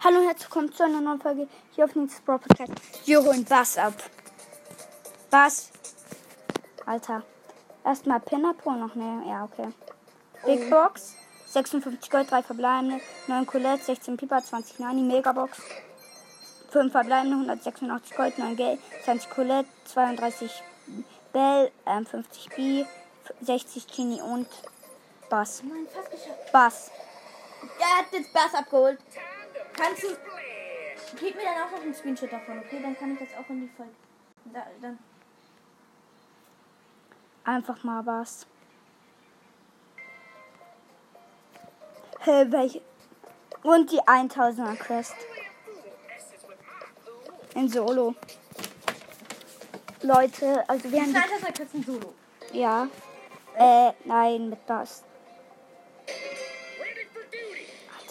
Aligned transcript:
Hallo 0.00 0.18
und 0.18 0.28
herzlich 0.28 0.44
willkommen 0.44 0.72
zu 0.72 0.84
einer 0.84 1.00
neuen 1.00 1.20
Folge 1.20 1.48
hier 1.74 1.84
auf 1.84 1.96
Nils 1.96 2.20
Pro 2.20 2.38
Podcast. 2.38 2.72
Wir 3.04 3.20
holen 3.20 3.44
Bass 3.44 3.76
ab. 3.76 3.94
Bass. 5.28 5.70
Alter. 6.86 7.24
Erstmal 7.84 8.20
Pinner 8.20 8.54
Pro 8.54 8.70
noch 8.70 8.94
ne? 8.94 9.24
Ja, 9.26 9.42
okay. 9.42 9.72
Big 10.46 10.70
Box. 10.70 11.16
56 11.46 12.10
Gold, 12.10 12.30
3 12.30 12.44
verbleibende. 12.44 13.00
9 13.26 13.44
Colette, 13.44 13.82
16 13.82 14.16
Piper, 14.16 14.40
20 14.40 14.78
Nani, 14.78 15.02
Megabox. 15.02 15.58
5 16.70 16.92
verbleibende, 16.92 17.34
186 17.34 18.16
Gold, 18.16 18.38
9 18.38 18.54
Geld, 18.54 18.78
20 19.04 19.30
Colette, 19.30 19.68
32 19.86 20.62
Bell, 21.32 21.72
ähm, 21.86 22.06
50 22.06 22.50
B, 22.54 22.84
60 23.40 23.88
Genie 23.88 24.22
und 24.22 24.46
Bass. 25.28 25.64
Bass. 26.52 26.92
Er 27.80 27.98
hat 27.98 28.12
jetzt 28.12 28.32
Bass 28.32 28.54
abgeholt. 28.54 29.00
Kannst 29.78 30.02
du. 30.02 30.08
Gib 31.20 31.36
mir 31.36 31.44
dann 31.44 31.62
auch 31.62 31.70
noch 31.70 31.82
einen 31.82 31.94
Screenshot 31.94 32.32
davon, 32.32 32.58
okay? 32.58 32.80
Dann 32.82 32.98
kann 32.98 33.12
ich 33.12 33.20
das 33.20 33.28
auch 33.38 33.48
in 33.48 33.60
die 33.60 33.68
Folge. 33.68 33.92
Da, 34.46 34.66
dann. 34.82 34.98
Einfach 37.44 37.82
mal 37.84 38.04
was. 38.04 38.46
Hä, 42.20 42.46
welche? 42.48 42.82
Und 43.62 43.92
die 43.92 44.00
1000er 44.00 44.76
Quest. 44.76 45.14
In 47.54 47.68
Solo. 47.68 48.14
Leute, 50.02 50.68
also 50.68 50.90
wir 50.92 51.00
haben 51.00 51.14
das 51.14 51.24
ist 51.24 51.58
jetzt 51.58 51.74
ein 51.74 51.84
Solo. 51.84 52.14
die, 52.52 52.58
ja. 52.58 52.88
Äh, 53.56 53.92
nein, 54.04 54.50
mit 54.50 54.66
Bass. 54.66 55.04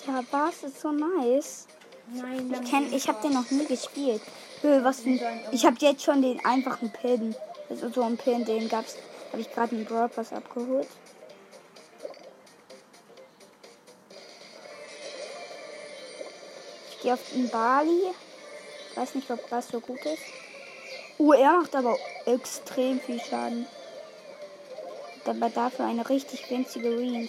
Alter, 0.08 0.24
Bass 0.32 0.64
ist 0.64 0.80
so 0.80 0.92
nice. 0.92 1.68
Nein, 2.14 2.54
Ich 2.54 2.70
kenn, 2.70 2.94
ich 2.94 3.08
habe 3.08 3.22
den 3.22 3.34
noch 3.34 3.50
nie 3.52 3.66
gespielt. 3.66 4.22
Hö, 4.62 4.84
was 4.84 5.06
ein, 5.06 5.20
ich 5.52 5.66
habe 5.66 5.76
jetzt 5.80 6.04
schon 6.04 6.22
den 6.22 6.44
einfachen 6.46 6.92
Pin. 6.92 7.36
Also 7.70 7.90
so 7.90 8.02
einen 8.04 8.18
Pin, 8.18 8.46
den 8.46 8.70
gab's. 8.70 8.96
Habe 9.32 9.42
ich 9.42 9.52
gerade 9.54 9.76
einen 9.76 9.86
Brawl 9.86 10.08
Pass 10.08 10.32
abgeholt. 10.32 10.88
Ich 16.92 17.02
gehe 17.02 17.14
auf 17.14 17.20
den 17.34 17.50
Bali. 17.50 18.14
Weiß 18.96 19.16
nicht, 19.16 19.30
ob 19.30 19.50
das 19.50 19.68
so 19.68 19.82
gut 19.82 20.00
ist. 20.06 20.24
Uh, 21.20 21.34
er 21.34 21.60
macht 21.60 21.76
aber 21.76 21.98
extrem 22.26 23.00
viel 23.02 23.20
Schaden. 23.20 23.68
Aber 25.26 25.50
dafür 25.50 25.86
eine 25.86 26.08
richtig 26.08 26.50
winzige 26.50 26.98
Range. 26.98 27.28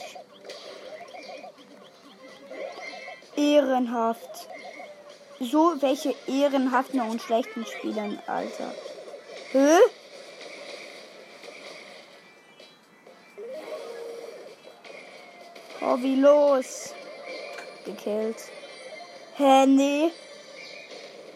Ehrenhaft. 3.38 4.48
So 5.40 5.80
welche 5.80 6.14
ehrenhaften 6.26 7.00
und 7.00 7.22
schlechten 7.22 7.64
Spielern, 7.64 8.18
Alter. 8.26 8.74
Hä? 9.52 9.78
Oh, 15.80 15.96
wie 16.02 16.16
los? 16.16 16.92
Gekillt. 17.84 18.36
Hä, 19.36 19.66
nee. 19.66 20.10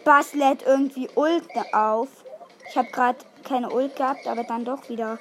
Bass 0.03 0.33
lädt 0.33 0.63
irgendwie 0.63 1.09
Ult 1.15 1.47
auf. 1.71 2.09
Ich 2.69 2.75
habe 2.75 2.89
gerade 2.91 3.19
keine 3.47 3.71
Ult 3.71 3.95
gehabt, 3.95 4.27
aber 4.27 4.43
dann 4.43 4.65
doch 4.65 4.89
wieder. 4.89 5.17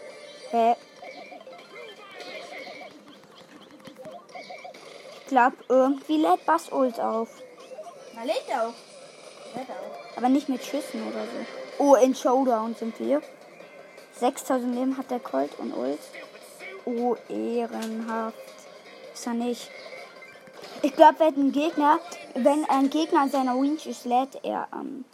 Hä? 0.51 0.75
Ich 5.33 5.35
glaube, 5.35 5.57
irgendwie 5.67 6.19
lädt 6.19 6.45
Bass 6.45 6.71
Ult 6.71 7.01
auf. 7.01 7.41
Na, 8.15 8.23
lädt 8.23 8.45
er 8.49 8.69
auch. 8.69 8.75
Lädt 9.57 9.67
er 9.67 9.77
auch. 9.77 10.17
Aber 10.19 10.29
nicht 10.29 10.51
mit 10.51 10.63
Schüssen 10.63 11.09
oder 11.09 11.23
so. 11.23 11.79
Oh, 11.79 11.95
in 11.95 12.15
Showdown 12.15 12.75
sind 12.75 13.01
wir. 13.01 13.23
6000 14.17 14.75
Leben 14.75 14.99
hat 14.99 15.11
der 15.11 15.21
Colt 15.21 15.59
und 15.59 15.73
Ult. 15.73 16.01
Oh, 16.85 17.17
ehrenhaft. 17.31 18.37
Ist 19.15 19.27
er 19.27 19.33
nicht. 19.33 19.71
Ich 20.83 20.95
glaube, 20.95 21.21
wenn 21.21 21.47
ein 21.47 21.53
Gegner, 21.53 21.99
wenn 22.35 22.67
ein 22.69 22.91
Gegner 22.91 23.23
an 23.23 23.31
seiner 23.31 23.59
Winch 23.59 23.87
ist, 23.87 24.05
lädt 24.05 24.45
er 24.45 24.69
ähm, 24.75 25.07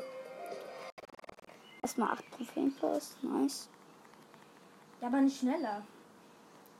erstmal 1.80 2.10
8 2.10 2.24
Trophäen 2.36 2.74
plus. 2.74 3.16
Nice. 3.22 3.68
Ja, 5.00 5.06
aber 5.06 5.20
nicht 5.20 5.38
schneller. 5.38 5.82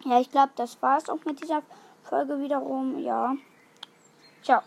Ja, 0.05 0.19
ich 0.19 0.29
glaube, 0.29 0.51
das 0.57 0.83
war's 0.83 1.09
auch 1.09 1.25
mit 1.25 1.41
dieser 1.41 1.63
Folge 2.09 2.41
wiederum. 2.41 2.99
Ja. 2.99 3.37
Ciao. 4.43 4.63